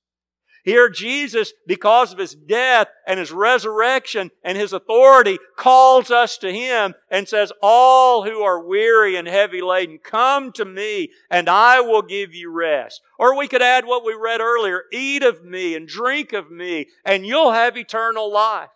[0.64, 6.54] Here, Jesus, because of his death and his resurrection and his authority, calls us to
[6.54, 11.82] him and says, All who are weary and heavy laden, come to me and I
[11.82, 13.02] will give you rest.
[13.18, 16.88] Or we could add what we read earlier eat of me and drink of me,
[17.04, 18.70] and you'll have eternal life.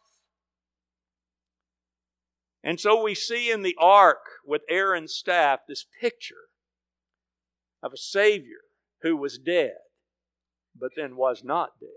[2.63, 6.49] And so we see in the ark with Aaron's staff this picture
[7.83, 8.61] of a Savior
[9.03, 9.75] who was dead
[10.79, 11.89] but then was not dead.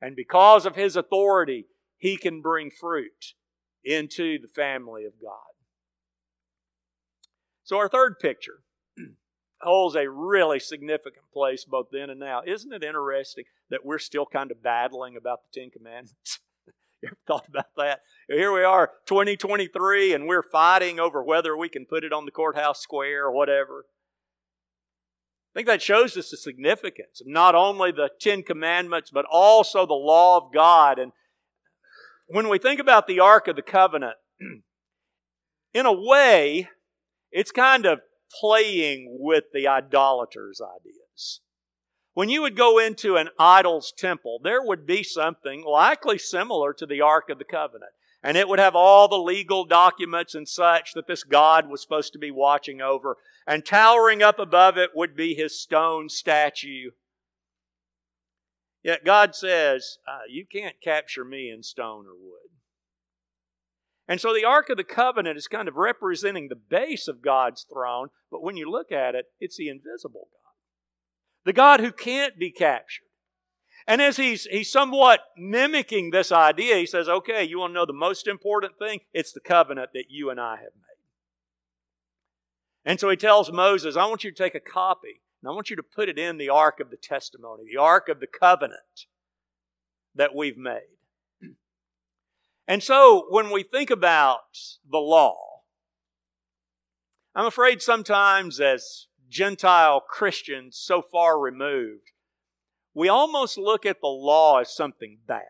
[0.00, 3.34] And because of his authority, he can bring fruit
[3.84, 5.54] into the family of God.
[7.62, 8.60] So, our third picture
[9.62, 12.42] holds a really significant place both then and now.
[12.46, 16.40] Isn't it interesting that we're still kind of battling about the Ten Commandments?
[17.02, 18.00] you ever thought about that?
[18.28, 22.30] Here we are, 2023, and we're fighting over whether we can put it on the
[22.30, 23.86] courthouse square or whatever.
[25.54, 29.86] I think that shows us the significance of not only the Ten Commandments, but also
[29.86, 30.98] the law of God.
[30.98, 31.12] And
[32.26, 34.16] when we think about the Ark of the Covenant,
[35.72, 36.68] in a way,
[37.30, 38.00] it's kind of
[38.40, 41.40] playing with the idolater's ideas.
[42.14, 46.86] When you would go into an idol's temple, there would be something likely similar to
[46.86, 47.92] the Ark of the Covenant.
[48.24, 52.12] And it would have all the legal documents and such that this God was supposed
[52.14, 56.90] to be watching over and towering up above it would be his stone statue.
[58.82, 62.50] Yet God says, uh, You can't capture me in stone or wood.
[64.06, 67.64] And so the Ark of the Covenant is kind of representing the base of God's
[67.72, 71.46] throne, but when you look at it, it's the invisible God.
[71.46, 73.04] The God who can't be captured.
[73.86, 77.86] And as he's, he's somewhat mimicking this idea, he says, okay, you want to know
[77.86, 79.00] the most important thing?
[79.12, 80.93] It's the covenant that you and I have made.
[82.84, 85.70] And so he tells Moses, I want you to take a copy and I want
[85.70, 89.06] you to put it in the ark of the testimony, the ark of the covenant
[90.14, 90.80] that we've made.
[92.66, 94.56] And so when we think about
[94.90, 95.60] the law,
[97.34, 102.12] I'm afraid sometimes as Gentile Christians so far removed,
[102.94, 105.42] we almost look at the law as something bad.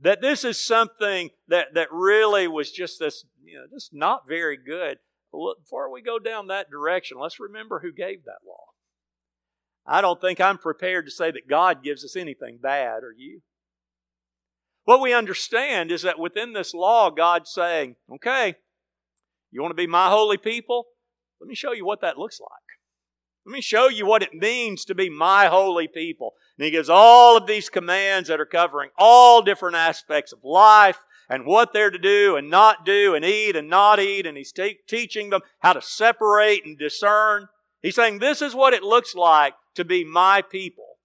[0.00, 4.56] That this is something that, that really was just this, you know, just not very
[4.56, 4.98] good.
[5.32, 8.66] Before we go down that direction, let's remember who gave that law.
[9.86, 13.40] I don't think I'm prepared to say that God gives us anything bad, are you?
[14.84, 18.56] What we understand is that within this law, God's saying, okay,
[19.50, 20.86] you want to be my holy people?
[21.40, 22.50] Let me show you what that looks like.
[23.46, 26.34] Let me show you what it means to be my holy people.
[26.56, 30.98] And he gives all of these commands that are covering all different aspects of life
[31.32, 34.26] and what they're to do and not do and eat and not eat.
[34.26, 37.48] And he's te- teaching them how to separate and discern.
[37.80, 40.98] He's saying, This is what it looks like to be my people.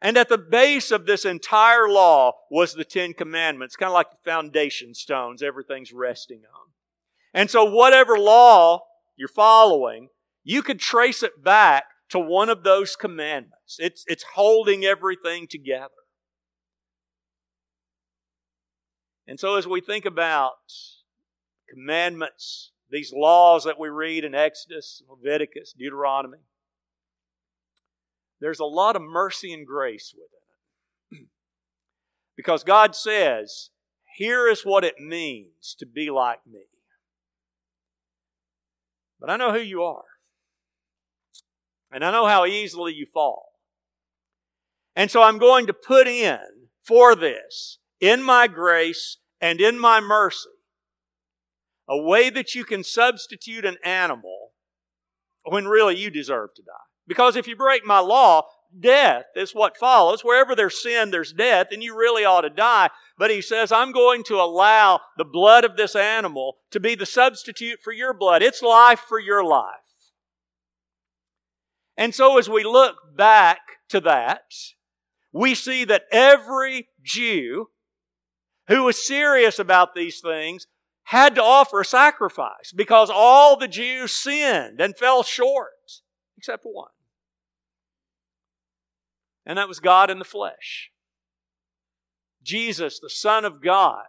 [0.00, 4.12] And at the base of this entire law was the Ten Commandments, kind of like
[4.12, 6.68] the foundation stones everything's resting on.
[7.34, 8.84] And so, whatever law
[9.16, 10.10] you're following,
[10.44, 13.78] you could trace it back to one of those commandments.
[13.80, 15.90] It's, it's holding everything together.
[19.28, 20.54] And so, as we think about
[21.68, 26.38] commandments, these laws that we read in Exodus, Leviticus, Deuteronomy,
[28.40, 31.28] there's a lot of mercy and grace within it.
[32.36, 33.68] because God says,
[34.16, 36.64] here is what it means to be like me.
[39.20, 40.04] But I know who you are.
[41.92, 43.52] And I know how easily you fall.
[44.96, 46.38] And so I'm going to put in
[46.82, 50.50] for this in my grace and in my mercy
[51.88, 54.52] a way that you can substitute an animal
[55.44, 56.72] when really you deserve to die.
[57.06, 58.42] Because if you break my law,
[58.78, 60.22] death is what follows.
[60.22, 62.90] Wherever there's sin, there's death, and you really ought to die.
[63.16, 67.06] But he says, I'm going to allow the blood of this animal to be the
[67.06, 68.42] substitute for your blood.
[68.42, 69.72] It's life for your life.
[71.96, 74.52] And so as we look back to that,
[75.32, 77.68] we see that every Jew
[78.68, 80.66] who was serious about these things
[81.04, 85.72] had to offer a sacrifice because all the Jews sinned and fell short,
[86.36, 86.90] except one.
[89.46, 90.90] And that was God in the flesh.
[92.42, 94.04] Jesus, the Son of God,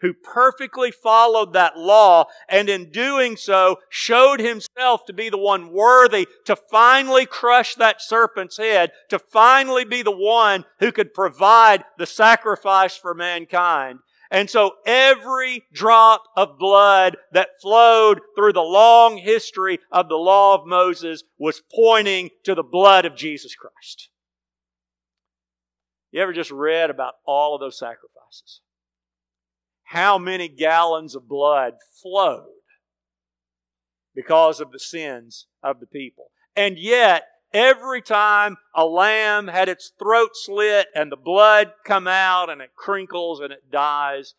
[0.00, 5.72] who perfectly followed that law and in doing so showed himself to be the one
[5.72, 11.84] worthy to finally crush that serpent's head, to finally be the one who could provide
[11.98, 13.98] the sacrifice for mankind.
[14.30, 20.54] And so every drop of blood that flowed through the long history of the law
[20.54, 24.10] of Moses was pointing to the blood of Jesus Christ.
[26.10, 28.60] You ever just read about all of those sacrifices?
[29.86, 32.46] How many gallons of blood flowed
[34.14, 36.32] because of the sins of the people?
[36.56, 42.50] And yet, every time a lamb had its throat slit and the blood come out
[42.50, 44.34] and it crinkles and it dies,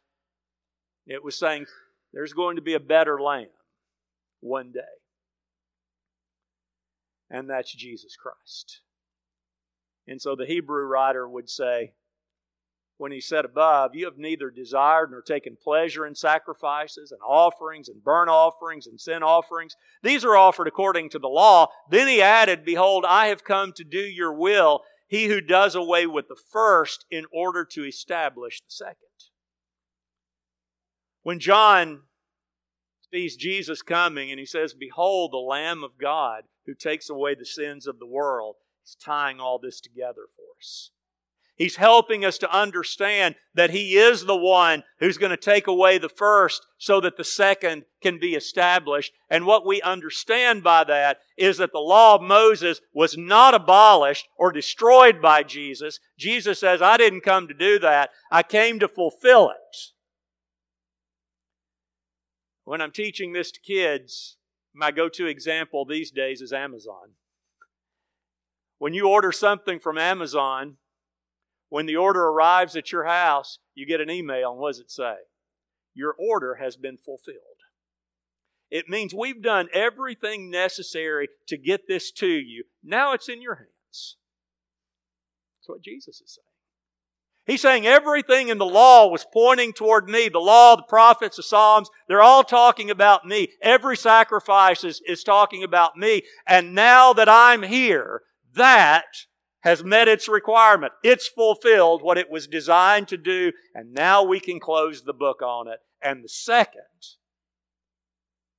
[1.06, 1.66] it was saying
[2.12, 3.48] there's going to be a better lamb
[4.42, 4.82] one day.
[7.30, 8.82] And that's Jesus Christ.
[10.06, 11.94] And so the Hebrew writer would say,
[12.98, 17.90] when he said above, You have neither desired nor taken pleasure in sacrifices and offerings
[17.90, 19.76] and burnt offerings and sin offerings.
[20.04, 21.68] These are offered according to the law.
[21.90, 26.06] Then he added, Behold, I have come to do your will, he who does away
[26.06, 28.96] with the first in order to establish the second.
[31.24, 32.04] When John
[33.14, 37.46] sees Jesus coming and he says, Behold, the Lamb of God who takes away the
[37.46, 40.92] sins of the world, he's tying all this together for us.
[41.58, 45.98] He's helping us to understand that He is the one who's going to take away
[45.98, 49.12] the first so that the second can be established.
[49.28, 54.28] And what we understand by that is that the law of Moses was not abolished
[54.38, 56.00] or destroyed by Jesus.
[56.18, 58.12] Jesus says, I didn't come to do that.
[58.32, 59.78] I came to fulfill it.
[62.66, 64.38] When I'm teaching this to kids,
[64.76, 67.14] my go to example these days is Amazon.
[68.78, 70.78] When you order something from Amazon,
[71.70, 74.92] when the order arrives at your house, you get an email, and what does it
[74.92, 75.16] say?
[75.94, 77.38] Your order has been fulfilled.
[78.70, 82.66] It means we've done everything necessary to get this to you.
[82.84, 84.18] Now it's in your hands.
[85.60, 86.44] That's what Jesus is saying.
[87.46, 90.28] He's saying everything in the law was pointing toward me.
[90.28, 93.48] The law, the prophets, the Psalms, they're all talking about me.
[93.62, 96.24] Every sacrifice is, is talking about me.
[96.46, 99.06] And now that I'm here, that
[99.68, 100.94] has met its requirement.
[101.04, 105.42] It's fulfilled what it was designed to do, and now we can close the book
[105.42, 105.80] on it.
[106.02, 107.18] And the second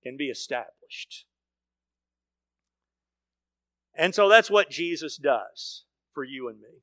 [0.03, 1.25] can be established.
[3.97, 6.83] And so that's what Jesus does for you and me.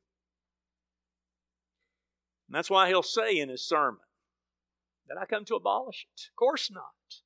[2.47, 3.99] And that's why he'll say in his sermon
[5.07, 6.29] that I come to abolish it.
[6.31, 7.21] Of course not.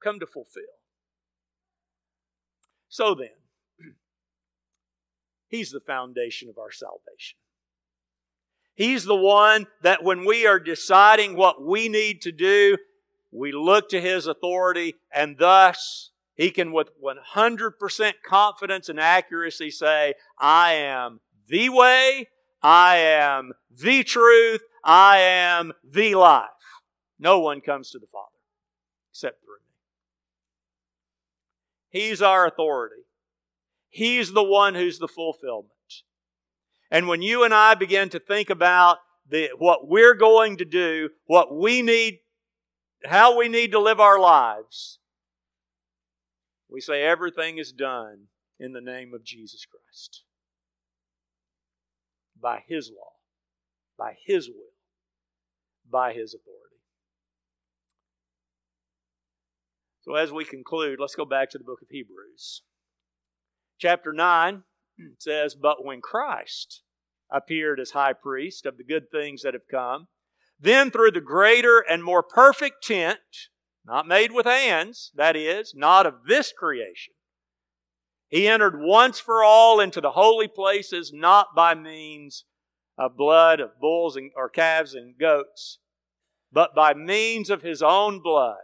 [0.00, 0.62] Come to fulfill.
[2.88, 3.30] So then,
[5.48, 7.38] He's the foundation of our salvation.
[8.74, 12.76] He's the one that when we are deciding what we need to do,
[13.32, 20.14] we look to His authority and thus He can with 100% confidence and accuracy say,
[20.38, 22.28] I am the way,
[22.62, 26.48] I am the truth, I am the life.
[27.18, 28.26] No one comes to the Father
[29.10, 29.74] except through me.
[31.90, 33.02] He's our authority.
[33.90, 35.72] He's the one who's the fulfillment.
[36.90, 41.10] And when you and I begin to think about the, what we're going to do,
[41.26, 42.20] what we need,
[43.04, 44.98] how we need to live our lives,
[46.70, 48.28] we say everything is done
[48.58, 50.24] in the name of Jesus Christ.
[52.40, 53.12] By His law,
[53.98, 54.74] by His will,
[55.90, 56.58] by His authority.
[60.02, 62.62] So as we conclude, let's go back to the book of Hebrews.
[63.78, 64.64] Chapter 9
[65.18, 66.82] says, But when Christ
[67.30, 70.08] appeared as high priest of the good things that have come,
[70.58, 73.18] then through the greater and more perfect tent,
[73.84, 77.14] not made with hands, that is, not of this creation,
[78.28, 82.44] he entered once for all into the holy places, not by means
[82.98, 85.78] of blood of bulls and, or calves and goats,
[86.52, 88.56] but by means of his own blood,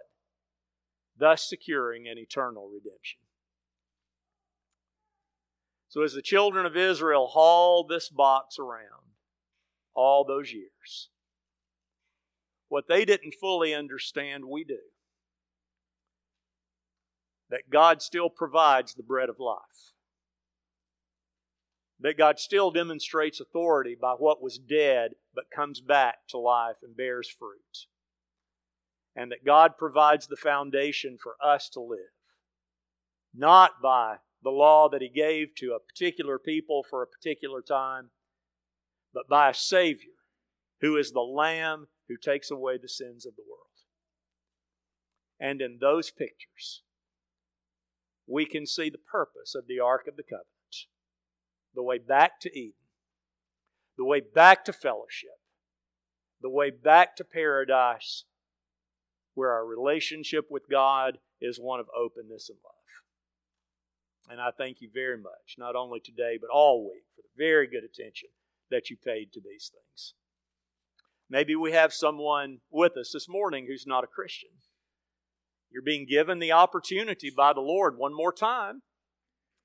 [1.17, 3.21] thus securing an eternal redemption.
[5.95, 9.13] So, as the children of Israel hauled this box around
[9.95, 11.11] all those years,
[12.69, 14.81] what they didn't fully understand, we do.
[17.49, 19.93] That God still provides the bread of life.
[22.01, 26.97] That God still demonstrates authority by what was dead but comes back to life and
[26.97, 27.87] bears fruit.
[29.15, 32.01] And that God provides the foundation for us to live.
[33.33, 38.11] Not by the law that he gave to a particular people for a particular time,
[39.13, 40.11] but by a Savior
[40.81, 43.65] who is the Lamb who takes away the sins of the world.
[45.41, 46.83] And in those pictures,
[48.27, 50.51] we can see the purpose of the Ark of the Covenant
[51.75, 52.73] the way back to Eden,
[53.99, 55.41] the way back to fellowship,
[56.41, 58.25] the way back to paradise,
[59.35, 62.75] where our relationship with God is one of openness and love.
[64.31, 67.67] And I thank you very much, not only today, but all week, for the very
[67.67, 68.31] good attention
[68.71, 70.15] that you paid to these things.
[71.29, 74.51] Maybe we have someone with us this morning who's not a Christian.
[75.71, 78.83] You're being given the opportunity by the Lord one more time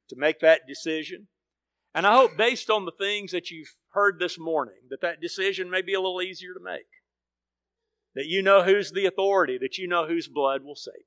[0.09, 1.27] to make that decision.
[1.93, 5.69] And I hope, based on the things that you've heard this morning, that that decision
[5.69, 6.87] may be a little easier to make.
[8.15, 11.03] That you know who's the authority, that you know whose blood will save you.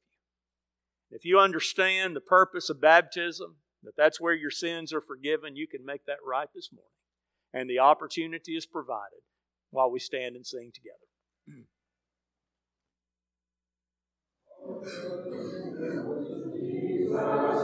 [1.12, 5.66] If you understand the purpose of baptism, that that's where your sins are forgiven, you
[5.66, 6.88] can make that right this morning.
[7.52, 9.20] And the opportunity is provided
[9.70, 10.96] while we stand and sing together.